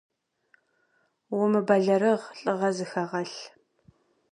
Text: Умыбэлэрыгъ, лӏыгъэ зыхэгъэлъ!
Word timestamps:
Умыбэлэрыгъ, 1.39 2.23
лӏыгъэ 2.39 2.69
зыхэгъэлъ! 2.75 3.33